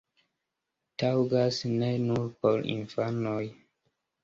[1.03, 3.45] Taŭgas ne nur por infanoj!